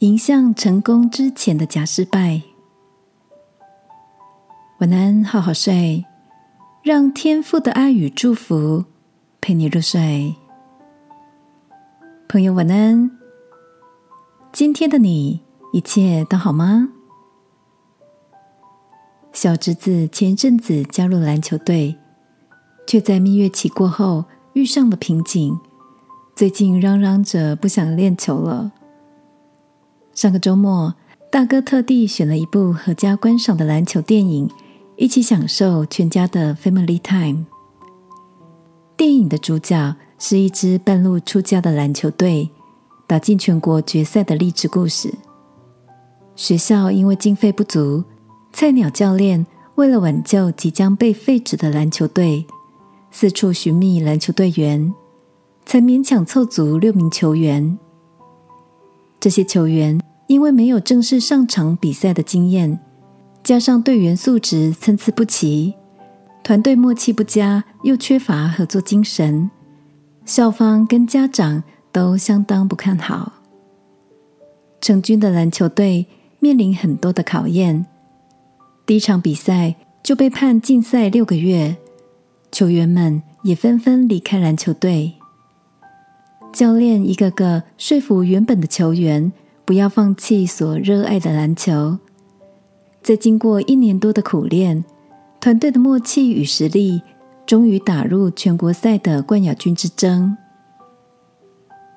[0.00, 2.40] 迎向成功之前的假失败。
[4.78, 6.06] 晚安，好好睡，
[6.82, 8.86] 让天父的爱与祝福
[9.42, 10.34] 陪你入睡。
[12.30, 13.10] 朋友，晚安。
[14.50, 15.42] 今天的你
[15.74, 16.88] 一切都好吗？
[19.34, 21.98] 小侄子前阵子加入篮球队，
[22.86, 25.60] 却在蜜月期过后遇上了瓶颈。
[26.34, 28.72] 最近嚷嚷着不想练球了。
[30.20, 30.94] 上个周末，
[31.32, 34.50] 大哥特地选了一部合家观赏的篮球电影，
[34.96, 37.46] 一起享受全家的 Family Time。
[38.98, 42.50] 电影的主角是一支半路出家的篮球队，
[43.06, 45.14] 打进全国决赛的励志故事。
[46.36, 48.04] 学校因为经费不足，
[48.52, 49.46] 菜鸟教练
[49.76, 52.44] 为了挽救即将被废止的篮球队，
[53.10, 54.92] 四处寻觅篮球队员。
[55.64, 57.78] 才勉强凑足六名球员。
[59.18, 62.78] 这些球员因为没有正式上场比赛的经验，
[63.42, 65.74] 加上队员素质参差不齐，
[66.44, 69.50] 团队默契不佳，又缺乏合作精神，
[70.24, 73.32] 校方跟家长都相当不看好。
[74.80, 76.06] 成军的篮球队
[76.38, 77.84] 面临很多的考验，
[78.86, 81.76] 第一场比赛就被判禁赛六个月，
[82.52, 85.14] 球员们也纷纷离开篮球队。
[86.52, 89.32] 教练一个个说服原本的球员
[89.70, 91.96] 不要放弃所热爱的篮球，
[93.04, 94.84] 在经过一年多的苦练，
[95.40, 97.00] 团队的默契与实力
[97.46, 100.36] 终于打入全国赛的冠亚军之争。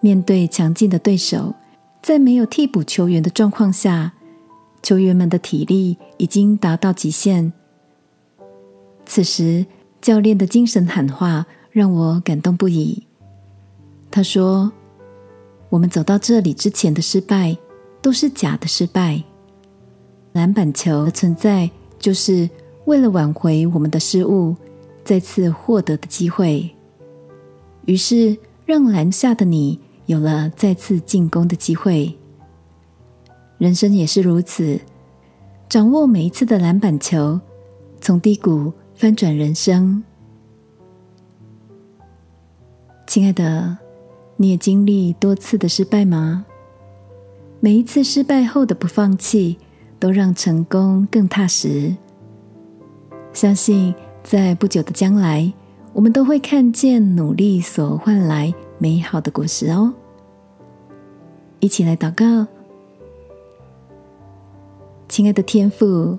[0.00, 1.54] 面对强劲的对手，
[2.02, 4.14] 在没有替补球员的状况下，
[4.82, 7.52] 球员们的体力已经达到极限。
[9.06, 9.64] 此时，
[10.02, 13.06] 教练的精神喊话让我感动不已。
[14.10, 14.72] 他说
[15.70, 17.56] ：“我们走到这里之前的失败，
[18.02, 19.22] 都是假的失败。
[20.32, 22.50] 篮板球的存在，就是
[22.86, 24.56] 为了挽回我们的失误，
[25.04, 26.68] 再次获得的机会。
[27.86, 28.36] 于是，
[28.66, 32.12] 让篮下的你有了再次进攻的机会。
[33.58, 34.80] 人生也是如此，
[35.68, 37.40] 掌握每一次的篮板球，
[38.00, 40.02] 从低谷翻转人生。
[43.06, 43.78] 亲爱的。”
[44.40, 46.46] 你也经历多次的失败吗？
[47.60, 49.58] 每一次失败后的不放弃，
[49.98, 51.94] 都让成功更踏实。
[53.34, 55.52] 相信在不久的将来，
[55.92, 59.92] 我们都会看见努力所换来美好的果实哦。
[61.58, 62.46] 一起来祷告，
[65.06, 66.18] 亲爱的天父，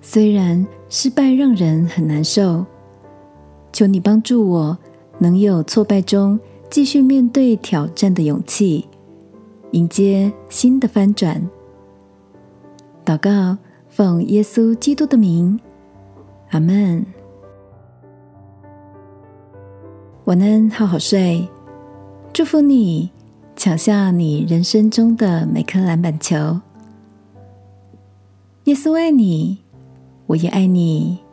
[0.00, 2.64] 虽然失败让人很难受，
[3.72, 4.78] 求你帮助我，
[5.18, 6.38] 能有挫败中。
[6.74, 8.84] 继续面对挑战的勇气，
[9.70, 11.40] 迎接新的翻转。
[13.04, 13.56] 祷告，
[13.88, 15.60] 奉耶稣基督的名，
[16.50, 17.06] 阿门。
[20.24, 21.48] 晚安，好好睡。
[22.32, 23.12] 祝福你，
[23.54, 26.60] 抢下你人生中的每颗篮板球。
[28.64, 29.58] 耶稣爱你，
[30.26, 31.23] 我也爱你。